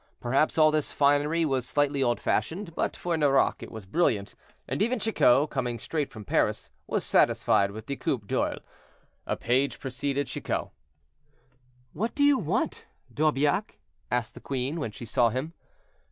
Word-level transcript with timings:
Perhaps 0.19 0.57
all 0.57 0.71
this 0.71 0.91
finery 0.91 1.45
was 1.45 1.63
slightly 1.67 2.01
old 2.01 2.19
fashioned, 2.19 2.73
but 2.73 2.97
for 2.97 3.15
Nerac 3.15 3.61
it 3.61 3.71
was 3.71 3.85
brilliant, 3.85 4.33
and 4.67 4.81
even 4.81 4.97
Chicot, 4.97 5.47
coming 5.51 5.77
straight 5.77 6.09
from 6.09 6.25
Paris, 6.25 6.71
was 6.87 7.03
satisfied 7.05 7.69
with 7.69 7.85
the 7.85 7.97
coup 7.97 8.17
d'oeil. 8.17 8.57
A 9.27 9.37
page 9.37 9.77
preceded 9.77 10.25
Chicot. 10.25 10.69
"What 11.93 12.15
do 12.15 12.23
you 12.23 12.39
want, 12.39 12.85
D' 13.13 13.21
Aubiac?" 13.21 13.77
asked 14.09 14.33
the 14.33 14.39
queen, 14.39 14.79
when 14.79 14.89
she 14.89 15.05
saw 15.05 15.29
him. 15.29 15.53